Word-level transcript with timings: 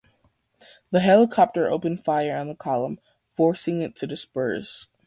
The 0.89 1.01
helicopter 1.01 1.69
opened 1.69 2.03
fire 2.03 2.35
on 2.35 2.47
the 2.47 2.55
column, 2.55 2.99
forcing 3.29 3.81
it 3.81 3.95
to 3.97 4.07
disperse... 4.07 4.87